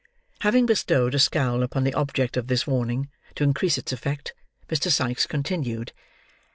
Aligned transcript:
Having 0.39 0.65
bestowed 0.65 1.13
a 1.13 1.19
scowl 1.19 1.61
upon 1.61 1.83
the 1.83 1.93
object 1.93 2.35
of 2.35 2.47
this 2.47 2.65
warning, 2.65 3.11
to 3.35 3.43
increase 3.43 3.77
its 3.77 3.91
effect, 3.93 4.33
Mr. 4.67 4.89
Sikes 4.91 5.27
continued. 5.27 5.93